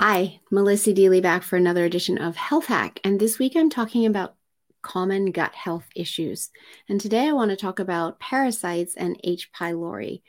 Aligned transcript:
Hi, 0.00 0.38
Melissa 0.52 0.92
Deely 0.92 1.20
back 1.20 1.42
for 1.42 1.56
another 1.56 1.84
edition 1.84 2.18
of 2.18 2.36
Health 2.36 2.66
Hack. 2.66 3.00
And 3.02 3.18
this 3.18 3.40
week 3.40 3.56
I'm 3.56 3.68
talking 3.68 4.06
about 4.06 4.36
common 4.80 5.32
gut 5.32 5.56
health 5.56 5.88
issues. 5.96 6.50
And 6.88 7.00
today 7.00 7.26
I 7.26 7.32
want 7.32 7.50
to 7.50 7.56
talk 7.56 7.80
about 7.80 8.20
parasites 8.20 8.94
and 8.94 9.18
H. 9.24 9.50
pylori. 9.52 10.22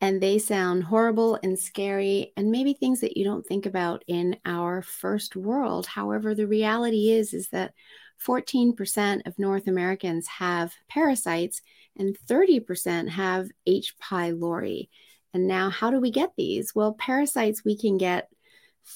And 0.00 0.20
they 0.20 0.38
sound 0.38 0.84
horrible 0.84 1.36
and 1.42 1.58
scary, 1.58 2.32
and 2.36 2.52
maybe 2.52 2.74
things 2.74 3.00
that 3.00 3.16
you 3.16 3.24
don't 3.24 3.44
think 3.44 3.66
about 3.66 4.04
in 4.06 4.36
our 4.44 4.82
first 4.82 5.34
world. 5.34 5.86
However, 5.86 6.32
the 6.32 6.46
reality 6.46 7.10
is, 7.10 7.34
is 7.34 7.48
that 7.48 7.74
14% 8.24 9.26
of 9.26 9.36
North 9.36 9.66
Americans 9.66 10.28
have 10.28 10.72
parasites 10.88 11.60
and 11.96 12.16
30% 12.28 13.08
have 13.08 13.48
H. 13.66 13.96
pylori. 14.00 14.90
And 15.34 15.48
now, 15.48 15.70
how 15.70 15.90
do 15.90 15.98
we 15.98 16.12
get 16.12 16.34
these? 16.36 16.72
Well, 16.72 16.92
parasites 16.92 17.64
we 17.64 17.76
can 17.76 17.98
get 17.98 18.28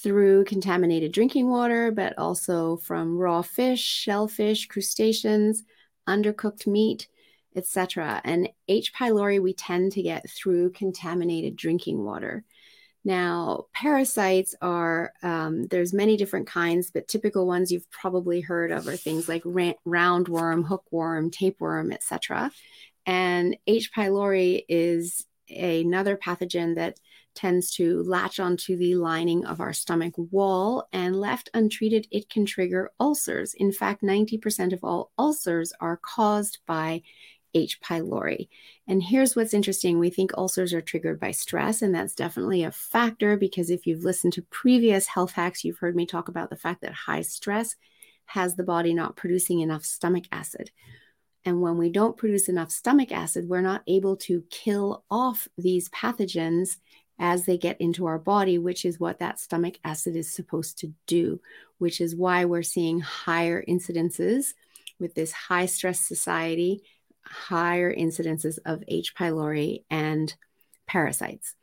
through 0.01 0.43
contaminated 0.45 1.11
drinking 1.11 1.49
water, 1.49 1.91
but 1.91 2.17
also 2.17 2.77
from 2.77 3.17
raw 3.17 3.41
fish, 3.41 3.81
shellfish, 3.81 4.67
crustaceans, 4.67 5.63
undercooked 6.07 6.65
meat, 6.65 7.07
etc. 7.55 8.19
And 8.23 8.49
H. 8.67 8.93
pylori 8.93 9.41
we 9.41 9.53
tend 9.53 9.91
to 9.93 10.01
get 10.01 10.29
through 10.29 10.71
contaminated 10.71 11.55
drinking 11.55 12.03
water. 12.03 12.43
Now, 13.05 13.65
parasites 13.73 14.55
are 14.61 15.13
um, 15.21 15.67
there's 15.67 15.93
many 15.93 16.17
different 16.17 16.47
kinds, 16.47 16.89
but 16.89 17.07
typical 17.07 17.45
ones 17.45 17.71
you've 17.71 17.89
probably 17.91 18.41
heard 18.41 18.71
of 18.71 18.87
are 18.87 18.95
things 18.95 19.27
like 19.27 19.41
ra- 19.45 19.73
roundworm, 19.85 20.65
hookworm, 20.65 21.29
tapeworm, 21.29 21.91
etc. 21.91 22.51
And 23.05 23.57
H. 23.67 23.91
pylori 23.95 24.63
is 24.69 25.25
another 25.49 26.17
pathogen 26.17 26.75
that 26.75 26.97
tends 27.35 27.71
to 27.71 28.03
latch 28.03 28.39
onto 28.39 28.75
the 28.77 28.95
lining 28.95 29.45
of 29.45 29.59
our 29.59 29.73
stomach 29.73 30.13
wall, 30.17 30.87
and 30.91 31.19
left 31.19 31.49
untreated, 31.53 32.07
it 32.11 32.29
can 32.29 32.45
trigger 32.45 32.91
ulcers. 32.99 33.53
In 33.53 33.71
fact, 33.71 34.01
90% 34.01 34.73
of 34.73 34.83
all 34.83 35.11
ulcers 35.17 35.73
are 35.79 35.97
caused 35.97 36.59
by 36.65 37.01
H. 37.53 37.79
pylori. 37.81 38.47
And 38.87 39.03
here's 39.03 39.35
what's 39.35 39.53
interesting 39.53 39.99
we 39.99 40.09
think 40.09 40.31
ulcers 40.37 40.73
are 40.73 40.81
triggered 40.81 41.19
by 41.19 41.31
stress, 41.31 41.81
and 41.81 41.93
that's 41.93 42.15
definitely 42.15 42.63
a 42.63 42.71
factor 42.71 43.37
because 43.37 43.69
if 43.69 43.85
you've 43.85 44.03
listened 44.03 44.33
to 44.33 44.41
previous 44.43 45.07
health 45.07 45.33
hacks, 45.33 45.63
you've 45.63 45.77
heard 45.77 45.95
me 45.95 46.05
talk 46.05 46.27
about 46.27 46.49
the 46.49 46.55
fact 46.55 46.81
that 46.81 46.93
high 46.93 47.21
stress 47.21 47.75
has 48.25 48.55
the 48.55 48.63
body 48.63 48.93
not 48.93 49.15
producing 49.15 49.59
enough 49.59 49.85
stomach 49.85 50.25
acid. 50.31 50.71
And 51.45 51.61
when 51.61 51.77
we 51.77 51.89
don't 51.89 52.17
produce 52.17 52.47
enough 52.47 52.71
stomach 52.71 53.11
acid, 53.11 53.49
we're 53.49 53.61
not 53.61 53.83
able 53.85 54.15
to 54.17 54.43
kill 54.49 55.03
off 55.11 55.47
these 55.57 55.89
pathogens 55.89 56.77
as 57.19 57.45
they 57.45 57.57
get 57.57 57.79
into 57.79 58.05
our 58.05 58.19
body, 58.19 58.57
which 58.57 58.85
is 58.85 58.99
what 58.99 59.19
that 59.19 59.39
stomach 59.39 59.79
acid 59.83 60.15
is 60.15 60.33
supposed 60.33 60.79
to 60.79 60.93
do, 61.07 61.39
which 61.77 62.01
is 62.01 62.15
why 62.15 62.45
we're 62.45 62.63
seeing 62.63 62.99
higher 62.99 63.63
incidences 63.67 64.53
with 64.99 65.15
this 65.15 65.31
high 65.31 65.65
stress 65.65 65.99
society, 65.99 66.81
higher 67.25 67.93
incidences 67.93 68.57
of 68.65 68.83
H. 68.87 69.15
pylori 69.15 69.83
and 69.89 70.33
parasites. 70.87 71.55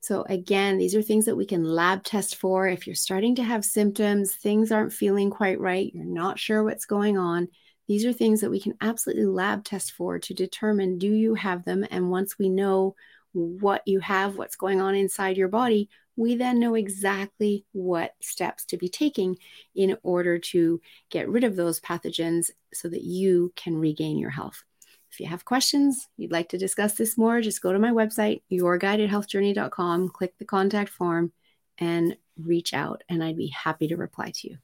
So, 0.00 0.24
again, 0.28 0.78
these 0.78 0.96
are 0.96 1.02
things 1.02 1.26
that 1.26 1.36
we 1.36 1.46
can 1.46 1.62
lab 1.62 2.02
test 2.02 2.36
for. 2.36 2.66
If 2.66 2.86
you're 2.86 2.96
starting 2.96 3.36
to 3.36 3.44
have 3.44 3.64
symptoms, 3.64 4.34
things 4.34 4.72
aren't 4.72 4.92
feeling 4.92 5.30
quite 5.30 5.60
right, 5.60 5.92
you're 5.94 6.04
not 6.04 6.40
sure 6.40 6.64
what's 6.64 6.86
going 6.86 7.16
on, 7.16 7.48
these 7.88 8.04
are 8.04 8.12
things 8.12 8.40
that 8.40 8.50
we 8.50 8.60
can 8.60 8.74
absolutely 8.80 9.26
lab 9.26 9.64
test 9.64 9.92
for 9.92 10.18
to 10.18 10.34
determine 10.34 10.98
do 10.98 11.12
you 11.12 11.34
have 11.34 11.64
them? 11.64 11.86
And 11.90 12.10
once 12.10 12.38
we 12.38 12.48
know 12.48 12.94
what 13.32 13.82
you 13.86 14.00
have, 14.00 14.36
what's 14.36 14.56
going 14.56 14.80
on 14.80 14.94
inside 14.94 15.36
your 15.36 15.48
body, 15.48 15.88
we 16.16 16.36
then 16.36 16.60
know 16.60 16.74
exactly 16.74 17.64
what 17.72 18.12
steps 18.20 18.64
to 18.66 18.76
be 18.76 18.88
taking 18.88 19.36
in 19.74 19.96
order 20.02 20.38
to 20.38 20.80
get 21.10 21.28
rid 21.28 21.44
of 21.44 21.56
those 21.56 21.80
pathogens 21.80 22.50
so 22.72 22.88
that 22.88 23.02
you 23.02 23.52
can 23.56 23.76
regain 23.76 24.18
your 24.18 24.30
health. 24.30 24.62
If 25.10 25.20
you 25.20 25.26
have 25.26 25.44
questions, 25.44 26.08
you'd 26.16 26.32
like 26.32 26.48
to 26.50 26.58
discuss 26.58 26.94
this 26.94 27.18
more, 27.18 27.40
just 27.40 27.62
go 27.62 27.72
to 27.72 27.78
my 27.78 27.90
website, 27.90 28.42
yourguidedhealthjourney.com, 28.50 30.08
click 30.10 30.34
the 30.38 30.44
contact 30.44 30.90
form, 30.90 31.32
and 31.78 32.16
reach 32.38 32.72
out, 32.72 33.02
and 33.08 33.22
I'd 33.22 33.36
be 33.36 33.48
happy 33.48 33.88
to 33.88 33.96
reply 33.96 34.32
to 34.36 34.48
you. 34.48 34.58